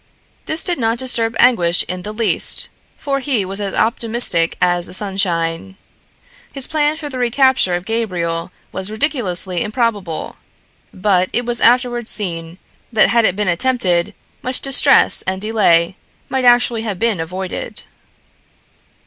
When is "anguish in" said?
1.37-2.01